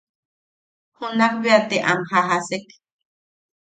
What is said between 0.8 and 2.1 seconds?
Junak bea te am